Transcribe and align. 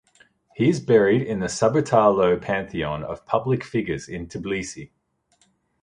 He 0.55 0.67
is 0.67 0.79
buried 0.79 1.21
in 1.21 1.41
the 1.41 1.45
Saburtalo 1.45 2.35
Pantheon 2.41 3.03
of 3.03 3.27
public 3.27 3.63
figures 3.63 4.09
in 4.09 4.25
Tbilisi. 4.25 4.89